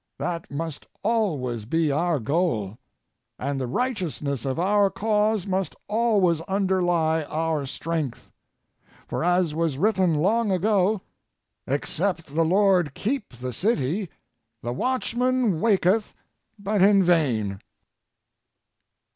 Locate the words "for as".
9.07-9.53